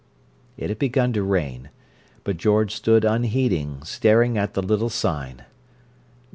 [0.57, 1.69] It had begun to rain,
[2.23, 5.45] but George stood unheeding, staring at the little sign.